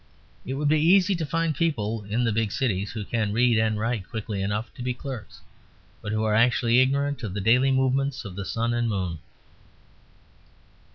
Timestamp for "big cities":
2.31-2.93